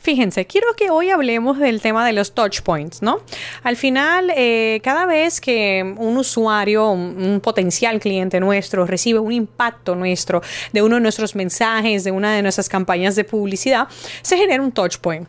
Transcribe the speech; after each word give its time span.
Fíjense, 0.00 0.46
quiero 0.46 0.68
que 0.76 0.88
hoy 0.88 1.10
hablemos 1.10 1.58
del 1.58 1.82
tema 1.82 2.06
de 2.06 2.14
los 2.14 2.32
touch 2.32 2.62
points, 2.62 3.02
¿no? 3.02 3.20
Al 3.62 3.76
final, 3.76 4.32
eh, 4.34 4.80
cada 4.82 5.04
vez 5.04 5.42
que 5.42 5.94
un 5.98 6.16
usuario, 6.16 6.90
un, 6.90 7.22
un, 7.22 7.40
potencial 7.40 8.00
cliente 8.00 8.40
nuestro 8.40 8.86
recibe 8.86 9.18
un 9.18 9.32
impacto 9.32 9.94
nuestro 9.94 10.40
de 10.72 10.80
uno 10.80 10.94
de 10.94 11.02
nuestros 11.02 11.34
mensajes, 11.34 12.02
de 12.04 12.12
una 12.12 12.34
de 12.34 12.40
nuestras 12.40 12.70
campañas 12.70 13.14
de 13.14 13.24
publicidad, 13.24 13.88
se 14.22 14.38
genera 14.38 14.62
un 14.62 14.72
touch 14.72 14.96
point. 14.98 15.28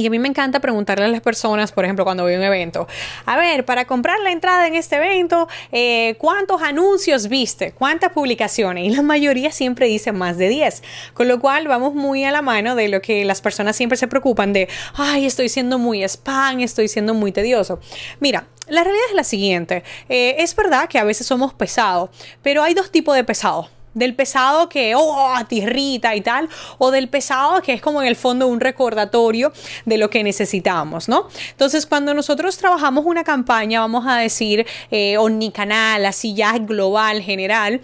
Y 0.00 0.06
a 0.06 0.10
mí 0.10 0.18
me 0.18 0.28
encanta 0.28 0.60
preguntarle 0.60 1.04
a 1.04 1.08
las 1.08 1.20
personas, 1.20 1.72
por 1.72 1.84
ejemplo, 1.84 2.04
cuando 2.04 2.22
voy 2.22 2.32
a 2.32 2.38
un 2.38 2.42
evento, 2.42 2.88
a 3.26 3.36
ver, 3.36 3.66
para 3.66 3.84
comprar 3.84 4.18
la 4.20 4.32
entrada 4.32 4.66
en 4.66 4.74
este 4.74 4.96
evento, 4.96 5.46
eh, 5.72 6.14
¿cuántos 6.16 6.62
anuncios 6.62 7.28
viste? 7.28 7.72
¿Cuántas 7.72 8.12
publicaciones? 8.12 8.86
Y 8.86 8.96
la 8.96 9.02
mayoría 9.02 9.52
siempre 9.52 9.86
dice 9.86 10.12
más 10.12 10.38
de 10.38 10.48
10. 10.48 10.82
Con 11.12 11.28
lo 11.28 11.38
cual 11.38 11.68
vamos 11.68 11.94
muy 11.94 12.24
a 12.24 12.30
la 12.30 12.40
mano 12.40 12.76
de 12.76 12.88
lo 12.88 13.02
que 13.02 13.26
las 13.26 13.42
personas 13.42 13.76
siempre 13.76 13.98
se 13.98 14.08
preocupan 14.08 14.54
de, 14.54 14.68
ay, 14.94 15.26
estoy 15.26 15.50
siendo 15.50 15.78
muy 15.78 16.02
spam, 16.02 16.60
estoy 16.60 16.88
siendo 16.88 17.12
muy 17.12 17.30
tedioso. 17.30 17.78
Mira, 18.20 18.46
la 18.68 18.82
realidad 18.82 19.06
es 19.10 19.16
la 19.16 19.24
siguiente. 19.24 19.84
Eh, 20.08 20.36
es 20.38 20.56
verdad 20.56 20.88
que 20.88 20.98
a 20.98 21.04
veces 21.04 21.26
somos 21.26 21.52
pesados, 21.52 22.08
pero 22.42 22.62
hay 22.62 22.72
dos 22.72 22.90
tipos 22.90 23.14
de 23.14 23.24
pesados 23.24 23.68
del 23.94 24.14
pesado 24.14 24.68
que 24.68 24.94
oh, 24.96 25.34
te 25.48 25.60
y 25.60 26.20
tal, 26.20 26.48
o 26.78 26.90
del 26.90 27.08
pesado 27.08 27.62
que 27.62 27.72
es 27.72 27.80
como 27.80 28.02
en 28.02 28.08
el 28.08 28.16
fondo 28.16 28.46
un 28.46 28.60
recordatorio 28.60 29.52
de 29.84 29.98
lo 29.98 30.10
que 30.10 30.22
necesitamos, 30.22 31.08
¿no? 31.08 31.28
Entonces, 31.50 31.86
cuando 31.86 32.14
nosotros 32.14 32.56
trabajamos 32.56 33.04
una 33.06 33.24
campaña, 33.24 33.80
vamos 33.80 34.06
a 34.06 34.16
decir, 34.16 34.66
eh, 34.90 35.16
omnicanal, 35.18 36.06
así 36.06 36.34
ya 36.34 36.58
global, 36.58 37.22
general, 37.22 37.80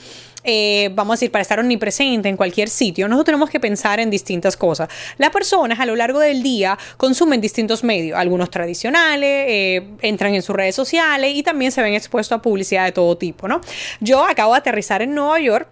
eh, 0.48 0.90
vamos 0.94 1.14
a 1.14 1.16
decir, 1.16 1.32
para 1.32 1.42
estar 1.42 1.58
omnipresente 1.58 2.28
en 2.28 2.36
cualquier 2.36 2.68
sitio, 2.68 3.08
nosotros 3.08 3.26
tenemos 3.26 3.50
que 3.50 3.58
pensar 3.58 3.98
en 3.98 4.10
distintas 4.10 4.56
cosas. 4.56 4.88
Las 5.18 5.30
personas 5.30 5.80
a 5.80 5.86
lo 5.86 5.96
largo 5.96 6.20
del 6.20 6.42
día 6.42 6.78
consumen 6.96 7.40
distintos 7.40 7.82
medios, 7.82 8.16
algunos 8.16 8.48
tradicionales, 8.48 9.44
eh, 9.48 9.88
entran 10.02 10.34
en 10.36 10.42
sus 10.42 10.54
redes 10.54 10.76
sociales 10.76 11.32
y 11.34 11.42
también 11.42 11.72
se 11.72 11.82
ven 11.82 11.94
expuestos 11.94 12.38
a 12.38 12.42
publicidad 12.42 12.84
de 12.84 12.92
todo 12.92 13.16
tipo, 13.18 13.48
¿no? 13.48 13.60
Yo 13.98 14.24
acabo 14.24 14.52
de 14.52 14.58
aterrizar 14.58 15.02
en 15.02 15.14
Nueva 15.14 15.40
York 15.40 15.68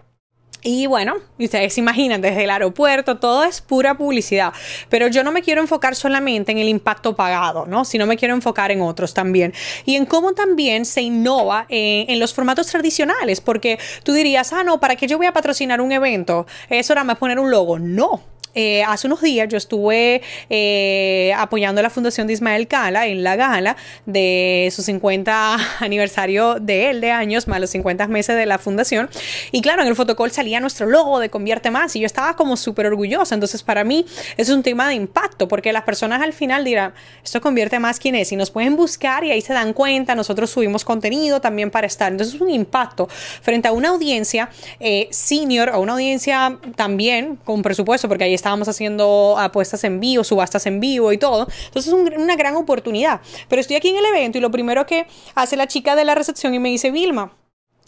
y 0.65 0.87
bueno, 0.87 1.17
ustedes 1.37 1.75
se 1.75 1.79
imaginan, 1.79 2.21
desde 2.21 2.43
el 2.43 2.49
aeropuerto 2.49 3.17
todo 3.17 3.43
es 3.43 3.61
pura 3.61 3.95
publicidad, 3.95 4.51
pero 4.89 5.07
yo 5.07 5.23
no 5.23 5.31
me 5.31 5.43
quiero 5.43 5.61
enfocar 5.61 5.95
solamente 5.95 6.51
en 6.51 6.57
el 6.57 6.67
impacto 6.67 7.15
pagado, 7.15 7.67
¿no? 7.67 7.85
Sino 7.85 8.07
me 8.07 8.17
quiero 8.17 8.33
enfocar 8.33 8.71
en 8.71 8.81
otros 8.81 9.13
también. 9.13 9.53
Y 9.85 9.95
en 9.95 10.07
cómo 10.07 10.33
también 10.33 10.85
se 10.85 11.03
innova 11.03 11.67
en, 11.69 12.09
en 12.09 12.19
los 12.19 12.33
formatos 12.33 12.65
tradicionales, 12.65 13.41
porque 13.41 13.77
tú 14.03 14.13
dirías, 14.13 14.53
ah, 14.53 14.63
no, 14.63 14.79
¿para 14.79 14.95
qué 14.95 15.05
yo 15.05 15.17
voy 15.17 15.27
a 15.27 15.33
patrocinar 15.33 15.81
un 15.81 15.91
evento? 15.91 16.47
Eso 16.67 16.93
era 16.93 17.03
más 17.03 17.19
poner 17.19 17.37
un 17.37 17.51
logo. 17.51 17.77
No, 17.77 18.23
eh, 18.55 18.83
hace 18.83 19.07
unos 19.07 19.21
días 19.21 19.47
yo 19.49 19.57
estuve 19.57 20.21
eh, 20.49 21.33
apoyando 21.37 21.79
a 21.79 21.83
la 21.83 21.89
Fundación 21.89 22.25
de 22.25 22.33
Ismael 22.33 22.67
Cala 22.67 23.05
en 23.07 23.21
la 23.23 23.35
gala 23.35 23.75
de 24.05 24.69
su 24.73 24.81
50 24.81 25.57
aniversario 25.79 26.55
de 26.61 26.89
él 26.89 27.01
de 27.01 27.11
años, 27.11 27.47
más 27.47 27.59
los 27.59 27.69
50 27.71 28.07
meses 28.07 28.35
de 28.35 28.45
la 28.45 28.57
fundación. 28.57 29.09
Y 29.51 29.61
claro, 29.61 29.81
en 29.81 29.89
el 29.89 29.95
fotocall 29.95 30.31
salía 30.31 30.59
nuestro 30.59 30.87
logo 30.87 31.19
de 31.19 31.29
Convierte 31.29 31.69
Más 31.69 31.95
y 31.95 31.99
yo 31.99 32.05
estaba 32.05 32.35
como 32.35 32.55
súper 32.57 32.87
orgullosa. 32.87 33.35
Entonces, 33.35 33.61
para 33.61 33.83
mí, 33.83 34.05
es 34.37 34.49
un 34.49 34.63
tema 34.63 34.87
de 34.87 34.95
impacto 34.95 35.47
porque 35.47 35.73
las 35.73 35.83
personas 35.83 36.21
al 36.21 36.33
final 36.33 36.63
dirán, 36.63 36.93
esto 37.23 37.41
convierte 37.41 37.79
más 37.79 37.99
quién 37.99 38.15
es 38.15 38.31
y 38.31 38.35
nos 38.35 38.51
pueden 38.51 38.75
buscar 38.77 39.23
y 39.25 39.31
ahí 39.31 39.41
se 39.41 39.53
dan 39.53 39.73
cuenta. 39.73 40.15
Nosotros 40.15 40.49
subimos 40.49 40.85
contenido 40.85 41.41
también 41.41 41.71
para 41.71 41.87
estar. 41.87 42.11
Entonces, 42.11 42.35
es 42.35 42.41
un 42.41 42.49
impacto 42.49 43.07
frente 43.41 43.67
a 43.67 43.73
una 43.73 43.89
audiencia 43.89 44.49
eh, 44.79 45.09
senior 45.11 45.69
o 45.69 45.81
una 45.81 45.93
audiencia 45.93 46.57
también 46.75 47.37
con 47.43 47.61
presupuesto, 47.61 48.07
porque 48.07 48.23
ahí 48.23 48.33
está 48.33 48.44
estábamos 48.45 48.67
haciendo 48.67 49.35
apuestas 49.39 49.83
en 49.85 49.99
vivo, 49.99 50.23
subastas 50.23 50.67
en 50.67 50.79
vivo 50.79 51.11
y 51.11 51.17
todo. 51.17 51.47
Entonces 51.65 51.91
es 51.91 52.15
una 52.15 52.35
gran 52.35 52.55
oportunidad. 52.55 53.19
Pero 53.49 53.59
estoy 53.59 53.75
aquí 53.75 53.89
en 53.89 53.97
el 53.97 54.05
evento 54.05 54.37
y 54.37 54.41
lo 54.41 54.51
primero 54.51 54.85
que 54.85 55.07
hace 55.33 55.57
la 55.57 55.65
chica 55.65 55.95
de 55.95 56.05
la 56.05 56.13
recepción 56.13 56.53
y 56.53 56.59
me 56.59 56.69
dice, 56.69 56.91
Vilma, 56.91 57.33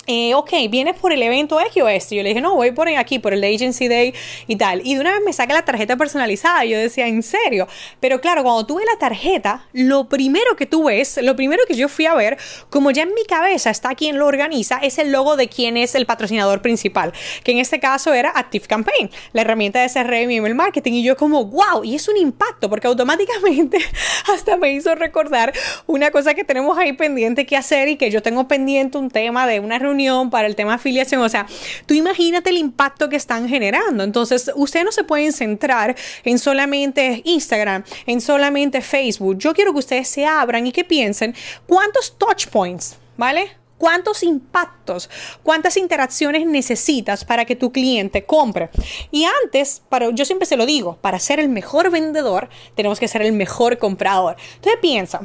eh, 0.10 0.34
ok, 0.36 0.52
¿vienes 0.70 0.96
por 0.96 1.12
el 1.12 1.22
evento 1.22 1.60
X 1.60 1.84
o 1.84 1.90
este? 1.90 2.16
Yo 2.16 2.24
le 2.24 2.30
dije, 2.30 2.40
no, 2.40 2.56
voy 2.56 2.72
por 2.72 2.88
aquí, 2.88 3.20
por 3.20 3.34
el 3.34 3.44
Agency 3.44 3.90
Day 3.90 4.14
y 4.48 4.56
tal. 4.56 4.82
Y 4.86 4.96
de 4.96 5.02
una 5.02 5.12
vez 5.12 5.22
me 5.26 5.34
saca 5.34 5.54
la 5.54 5.66
tarjeta 5.66 5.98
personalizada. 5.98 6.64
Yo 6.64 6.78
decía, 6.78 7.08
¿en 7.08 7.22
serio? 7.22 7.68
Pero 8.00 8.22
claro, 8.22 8.42
cuando 8.42 8.66
tuve 8.66 8.84
la 8.86 8.98
tarjeta, 8.98 9.68
lo 9.74 10.08
primero 10.08 10.56
que 10.56 10.66
tú 10.66 10.86
ves, 10.86 11.20
lo 11.22 11.36
primero 11.36 11.64
que 11.68 11.76
yo 11.76 11.90
fui 11.90 12.06
a 12.06 12.14
ver, 12.14 12.38
como 12.70 12.92
ya 12.92 13.04
en 13.04 13.14
mi 13.14 13.26
cabeza 13.26 13.70
está 13.70 13.96
quien 13.96 14.18
lo 14.18 14.28
organiza, 14.28 14.78
es 14.78 14.98
el 14.98 15.12
logo 15.12 15.36
de 15.36 15.50
quién 15.50 15.76
es 15.76 15.94
el 15.94 16.06
patrocinador 16.06 16.62
principal, 16.62 17.12
que 17.44 17.52
en 17.52 17.58
este 17.58 17.82
caso 17.82 18.14
era 18.14 18.30
Active 18.30 18.66
Campaign, 18.66 19.12
la 19.34 19.42
herramienta 19.42 19.82
de 19.82 19.90
CRM 19.90 20.32
y 20.32 20.38
email 20.38 20.56
marketing. 20.56 20.94
Y 20.94 21.04
yo 21.04 21.18
como, 21.18 21.44
wow, 21.44 21.84
y 21.84 21.96
es 21.96 22.08
un 22.08 22.16
impacto, 22.16 22.70
porque 22.70 22.88
automáticamente 22.88 23.80
hasta 24.34 24.56
me 24.56 24.72
hizo 24.72 24.96
recordar 24.96 25.52
una 25.86 26.12
cosa 26.12 26.34
que 26.34 26.46
tenemos 26.46 26.78
ahí 26.78 26.94
pendiente 26.94 27.46
que 27.46 27.58
hacer 27.58 27.90
y 27.90 27.98
que 27.98 28.10
yo 28.10 28.22
tengo 28.22 28.48
pendiente 28.48 28.98
un 28.98 29.10
tema 29.10 29.46
de 29.46 29.60
una 29.60 29.78
reunión 29.78 29.97
para 30.30 30.48
el 30.48 30.56
tema 30.56 30.76
afiliación. 30.76 31.22
O 31.22 31.30
sea, 31.30 31.48
tú 31.86 31.94
imagínate 31.94 32.50
el 32.50 32.58
impacto 32.58 33.10
que 33.10 33.16
están 33.16 33.50
generando. 33.50 34.04
Entonces, 34.04 34.52
ustedes 34.56 34.86
no 34.86 34.92
se 34.92 35.04
pueden 35.04 35.34
centrar 35.34 35.96
en 36.24 36.40
solamente 36.40 37.22
Instagram, 37.26 37.84
en 38.06 38.22
solamente 38.22 38.82
Facebook. 38.82 39.38
Yo 39.38 39.54
quiero 39.54 39.74
que 39.74 39.80
ustedes 39.80 40.08
se 40.08 40.26
abran 40.26 40.68
y 40.68 40.72
que 40.72 40.84
piensen 40.84 41.34
cuántos 41.66 42.18
touch 42.18 42.48
points, 42.48 42.98
¿vale? 43.18 43.52
¿Cuántos 43.78 44.24
impactos, 44.24 45.08
cuántas 45.44 45.78
interacciones 45.78 46.48
necesitas 46.48 47.24
para 47.24 47.46
que 47.46 47.56
tu 47.56 47.72
cliente 47.72 48.26
compre? 48.26 48.70
Y 49.12 49.26
antes, 49.44 49.84
para, 49.88 50.10
yo 50.10 50.26
siempre 50.26 50.48
se 50.48 50.58
lo 50.58 50.66
digo, 50.66 50.98
para 50.98 51.20
ser 51.20 51.40
el 51.40 51.50
mejor 51.50 51.92
vendedor, 51.92 52.50
tenemos 52.76 53.00
que 53.00 53.08
ser 53.08 53.22
el 53.22 53.34
mejor 53.34 53.78
comprador. 53.78 54.36
Entonces 54.56 54.80
piensa, 54.82 55.22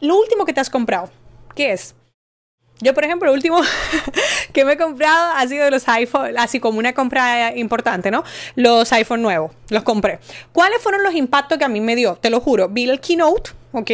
lo 0.00 0.16
último 0.16 0.44
que 0.44 0.52
te 0.52 0.60
has 0.60 0.70
comprado, 0.70 1.10
¿qué 1.56 1.72
es? 1.72 1.96
Yo, 2.80 2.92
por 2.92 3.04
ejemplo, 3.04 3.30
el 3.30 3.34
último 3.34 3.60
que 4.52 4.64
me 4.64 4.72
he 4.72 4.76
comprado 4.76 5.32
ha 5.36 5.46
sido 5.46 5.70
los 5.70 5.88
iPhone, 5.88 6.36
así 6.36 6.60
como 6.60 6.78
una 6.78 6.92
compra 6.92 7.56
importante, 7.56 8.10
¿no? 8.10 8.22
Los 8.54 8.92
iPhone 8.92 9.22
nuevos, 9.22 9.52
los 9.70 9.82
compré. 9.82 10.18
¿Cuáles 10.52 10.82
fueron 10.82 11.02
los 11.02 11.14
impactos 11.14 11.56
que 11.56 11.64
a 11.64 11.68
mí 11.68 11.80
me 11.80 11.96
dio? 11.96 12.16
Te 12.16 12.28
lo 12.28 12.40
juro, 12.40 12.68
vi 12.68 12.88
el 12.88 13.00
keynote, 13.00 13.52
¿ok? 13.72 13.90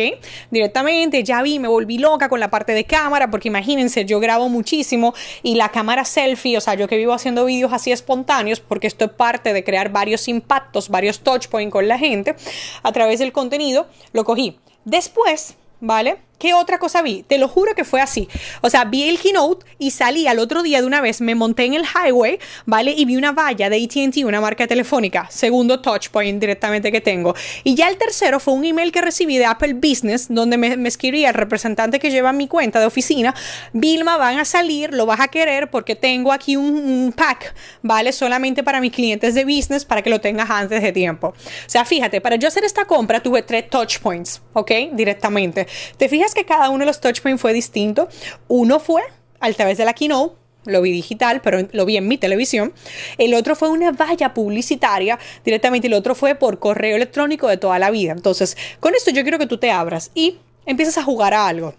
Directamente, 0.50 1.22
ya 1.22 1.42
vi, 1.42 1.60
me 1.60 1.68
volví 1.68 1.98
loca 1.98 2.28
con 2.28 2.40
la 2.40 2.50
parte 2.50 2.72
de 2.72 2.84
cámara, 2.84 3.30
porque 3.30 3.48
imagínense, 3.48 4.04
yo 4.04 4.18
grabo 4.18 4.48
muchísimo 4.48 5.14
y 5.44 5.54
la 5.54 5.68
cámara 5.68 6.04
selfie, 6.04 6.56
o 6.56 6.60
sea, 6.60 6.74
yo 6.74 6.88
que 6.88 6.96
vivo 6.96 7.12
haciendo 7.12 7.44
vídeos 7.44 7.72
así 7.72 7.92
espontáneos, 7.92 8.58
porque 8.58 8.88
esto 8.88 9.04
es 9.04 9.12
parte 9.12 9.52
de 9.52 9.62
crear 9.62 9.90
varios 9.90 10.26
impactos, 10.26 10.88
varios 10.88 11.20
touch 11.20 11.46
points 11.46 11.72
con 11.72 11.86
la 11.86 11.98
gente, 11.98 12.34
a 12.82 12.90
través 12.90 13.20
del 13.20 13.30
contenido, 13.30 13.86
lo 14.12 14.24
cogí. 14.24 14.58
Después, 14.84 15.54
¿vale? 15.80 16.18
¿Qué 16.42 16.54
otra 16.54 16.80
cosa 16.80 17.02
vi? 17.02 17.22
Te 17.22 17.38
lo 17.38 17.46
juro 17.46 17.72
que 17.76 17.84
fue 17.84 18.00
así. 18.00 18.28
O 18.62 18.68
sea, 18.68 18.84
vi 18.84 19.08
el 19.08 19.20
keynote 19.20 19.64
y 19.78 19.92
salí 19.92 20.26
al 20.26 20.40
otro 20.40 20.64
día 20.64 20.80
de 20.80 20.88
una 20.88 21.00
vez, 21.00 21.20
me 21.20 21.36
monté 21.36 21.66
en 21.66 21.74
el 21.74 21.84
highway, 21.84 22.40
¿vale? 22.66 22.92
Y 22.96 23.04
vi 23.04 23.14
una 23.14 23.30
valla 23.30 23.70
de 23.70 23.76
ATT, 23.76 24.24
una 24.24 24.40
marca 24.40 24.66
telefónica. 24.66 25.28
Segundo 25.30 25.80
touch 25.80 26.08
point 26.08 26.40
directamente 26.40 26.90
que 26.90 27.00
tengo. 27.00 27.36
Y 27.62 27.76
ya 27.76 27.88
el 27.88 27.96
tercero 27.96 28.40
fue 28.40 28.54
un 28.54 28.64
email 28.64 28.90
que 28.90 29.00
recibí 29.00 29.38
de 29.38 29.44
Apple 29.44 29.74
Business, 29.74 30.26
donde 30.30 30.56
me, 30.56 30.88
escribía 30.88 31.28
el 31.28 31.34
representante 31.34 32.00
que 32.00 32.10
lleva 32.10 32.32
mi 32.32 32.48
cuenta 32.48 32.80
de 32.80 32.86
oficina. 32.86 33.36
Vilma, 33.72 34.16
van 34.16 34.40
a 34.40 34.44
salir, 34.44 34.92
lo 34.92 35.06
vas 35.06 35.20
a 35.20 35.28
querer 35.28 35.70
porque 35.70 35.94
tengo 35.94 36.32
aquí 36.32 36.56
un, 36.56 36.74
un 36.74 37.12
pack, 37.12 37.54
¿vale? 37.82 38.10
Solamente 38.10 38.64
para 38.64 38.80
mis 38.80 38.90
clientes 38.90 39.36
de 39.36 39.44
business, 39.44 39.84
para 39.84 40.02
que 40.02 40.10
lo 40.10 40.20
tengas 40.20 40.50
antes 40.50 40.82
de 40.82 40.90
tiempo. 40.90 41.28
O 41.28 41.34
sea, 41.70 41.84
fíjate, 41.84 42.20
para 42.20 42.34
yo 42.34 42.48
hacer 42.48 42.64
esta 42.64 42.84
compra 42.84 43.20
tuve 43.20 43.42
tres 43.42 43.70
touch 43.70 44.00
points, 44.00 44.42
¿ok? 44.54 44.72
Directamente. 44.90 45.68
¿Te 45.96 46.08
fijas? 46.08 46.31
Que 46.34 46.44
cada 46.44 46.70
uno 46.70 46.80
de 46.80 46.86
los 46.86 47.00
touchpoints 47.00 47.40
fue 47.40 47.52
distinto. 47.52 48.08
Uno 48.48 48.80
fue 48.80 49.02
a 49.40 49.52
través 49.52 49.78
de 49.78 49.84
la 49.84 49.92
keynote, 49.92 50.36
lo 50.64 50.80
vi 50.82 50.92
digital, 50.92 51.40
pero 51.42 51.66
lo 51.72 51.84
vi 51.84 51.96
en 51.96 52.06
mi 52.06 52.18
televisión. 52.18 52.72
El 53.18 53.34
otro 53.34 53.56
fue 53.56 53.68
una 53.68 53.90
valla 53.90 54.34
publicitaria 54.34 55.18
directamente 55.44 55.88
el 55.88 55.94
otro 55.94 56.14
fue 56.14 56.34
por 56.34 56.58
correo 56.58 56.96
electrónico 56.96 57.48
de 57.48 57.56
toda 57.56 57.78
la 57.78 57.90
vida. 57.90 58.12
Entonces, 58.12 58.56
con 58.80 58.94
esto 58.94 59.10
yo 59.10 59.22
quiero 59.22 59.38
que 59.38 59.46
tú 59.46 59.58
te 59.58 59.70
abras 59.70 60.10
y 60.14 60.38
empiezas 60.66 60.98
a 60.98 61.02
jugar 61.02 61.34
a 61.34 61.48
algo. 61.48 61.74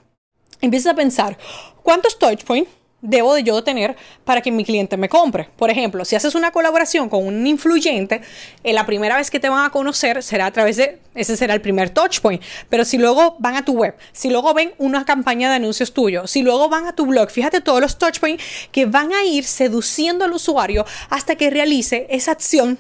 Empiezas 0.62 0.94
a 0.94 0.96
pensar, 0.96 1.38
¿cuántos 1.82 2.20
touchpoints 2.20 2.70
debo 3.04 3.36
de 3.36 3.44
yo 3.44 3.64
tener 3.64 3.96
para 4.24 4.42
que 4.42 4.52
mi 4.52 4.64
cliente 4.66 4.98
me 4.98 5.10
compre. 5.10 5.50
Por 5.58 5.70
ejemplo, 5.70 6.06
si 6.06 6.16
haces 6.16 6.34
una 6.34 6.52
colaboración 6.52 7.10
con 7.10 7.28
un 7.28 7.46
influyente, 7.46 8.22
eh, 8.64 8.74
la 8.74 8.86
primera 8.86 9.18
vez 9.18 9.30
que 9.30 9.40
te 9.40 9.50
van 9.50 9.66
a 9.66 9.70
conocer 9.70 10.24
será 10.24 10.48
a 10.48 10.52
través 10.52 10.78
de, 10.78 11.00
ese 11.14 11.38
será 11.38 11.54
el 11.54 11.62
primer 11.62 11.90
touch 11.90 12.22
point. 12.22 12.42
Pero 12.70 12.86
si 12.86 12.98
luego 12.98 13.36
van 13.40 13.56
a 13.58 13.66
tu 13.66 13.74
web, 13.74 13.96
si 14.14 14.30
luego 14.30 14.54
ven 14.54 14.74
una 14.78 15.06
campaña 15.06 15.50
de 15.50 15.58
anuncios 15.58 15.94
tuyos, 15.94 16.32
si 16.32 16.42
luego 16.42 16.70
van 16.70 16.88
a 16.88 16.96
tu 16.96 17.06
blog, 17.06 17.30
fíjate 17.30 17.60
todos 17.60 17.82
los 17.82 17.98
touch 17.98 18.20
points 18.20 18.44
que 18.72 18.86
van 18.86 19.14
a 19.14 19.24
ir 19.26 19.44
seduciendo 19.44 20.24
al 20.24 20.32
usuario 20.32 20.86
hasta 21.10 21.36
que 21.36 21.50
realice 21.50 22.08
esa 22.10 22.32
acción, 22.32 22.80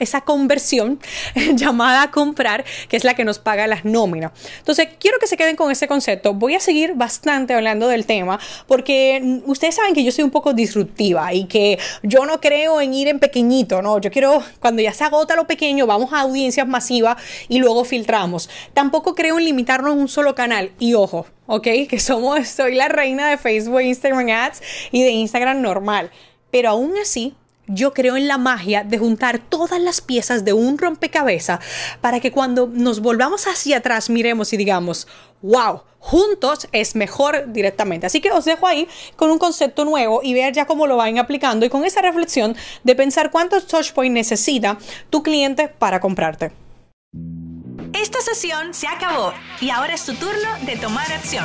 esa 0.00 0.22
conversión 0.22 0.98
llamada 1.54 2.02
a 2.02 2.10
comprar, 2.10 2.64
que 2.88 2.96
es 2.96 3.04
la 3.04 3.14
que 3.14 3.24
nos 3.24 3.38
paga 3.38 3.68
las 3.68 3.84
nóminas. 3.84 4.32
Entonces, 4.58 4.88
quiero 4.98 5.18
que 5.20 5.28
se 5.28 5.36
queden 5.36 5.54
con 5.54 5.70
ese 5.70 5.86
concepto. 5.86 6.34
Voy 6.34 6.56
a 6.56 6.60
seguir 6.60 6.94
bastante 6.94 7.54
hablando 7.54 7.86
del 7.86 8.04
tema 8.04 8.40
porque 8.66 9.40
ustedes 9.60 9.74
saben 9.74 9.92
que 9.92 10.02
yo 10.02 10.10
soy 10.10 10.24
un 10.24 10.30
poco 10.30 10.54
disruptiva 10.54 11.34
y 11.34 11.44
que 11.44 11.78
yo 12.02 12.24
no 12.24 12.40
creo 12.40 12.80
en 12.80 12.94
ir 12.94 13.08
en 13.08 13.18
pequeñito, 13.18 13.82
¿no? 13.82 14.00
Yo 14.00 14.10
quiero, 14.10 14.42
cuando 14.58 14.80
ya 14.80 14.94
se 14.94 15.04
agota 15.04 15.36
lo 15.36 15.46
pequeño, 15.46 15.86
vamos 15.86 16.14
a 16.14 16.20
audiencias 16.20 16.66
masivas 16.66 17.22
y 17.46 17.58
luego 17.58 17.84
filtramos. 17.84 18.48
Tampoco 18.72 19.14
creo 19.14 19.36
en 19.36 19.44
limitarnos 19.44 19.90
a 19.90 19.94
un 19.96 20.08
solo 20.08 20.34
canal. 20.34 20.72
Y 20.78 20.94
ojo, 20.94 21.26
¿ok? 21.44 21.66
Que 21.90 22.00
somos, 22.00 22.48
soy 22.48 22.74
la 22.74 22.88
reina 22.88 23.28
de 23.28 23.36
Facebook, 23.36 23.82
Instagram 23.82 24.30
Ads 24.30 24.62
y 24.92 25.02
de 25.02 25.10
Instagram 25.10 25.60
normal. 25.60 26.10
Pero 26.50 26.70
aún 26.70 26.94
así, 26.96 27.34
yo 27.72 27.92
creo 27.92 28.16
en 28.16 28.28
la 28.28 28.38
magia 28.38 28.84
de 28.84 28.98
juntar 28.98 29.38
todas 29.38 29.80
las 29.80 30.00
piezas 30.00 30.44
de 30.44 30.52
un 30.52 30.78
rompecabezas 30.78 31.60
para 32.00 32.20
que 32.20 32.32
cuando 32.32 32.68
nos 32.72 33.00
volvamos 33.00 33.46
hacia 33.46 33.78
atrás 33.78 34.10
miremos 34.10 34.52
y 34.52 34.56
digamos, 34.56 35.06
wow, 35.42 35.82
juntos 35.98 36.68
es 36.72 36.96
mejor 36.96 37.52
directamente. 37.52 38.06
Así 38.06 38.20
que 38.20 38.32
os 38.32 38.44
dejo 38.44 38.66
ahí 38.66 38.88
con 39.16 39.30
un 39.30 39.38
concepto 39.38 39.84
nuevo 39.84 40.20
y 40.22 40.34
ver 40.34 40.52
ya 40.52 40.66
cómo 40.66 40.86
lo 40.86 40.96
van 40.96 41.18
aplicando 41.18 41.64
y 41.64 41.68
con 41.68 41.84
esa 41.84 42.02
reflexión 42.02 42.56
de 42.82 42.94
pensar 42.94 43.30
cuántos 43.30 43.66
touchpoints 43.66 44.14
necesita 44.14 44.78
tu 45.10 45.22
cliente 45.22 45.68
para 45.68 46.00
comprarte. 46.00 46.52
Esta 47.92 48.20
sesión 48.20 48.72
se 48.72 48.86
acabó 48.86 49.32
y 49.60 49.70
ahora 49.70 49.94
es 49.94 50.04
tu 50.04 50.14
turno 50.14 50.48
de 50.64 50.76
tomar 50.76 51.10
acción. 51.12 51.44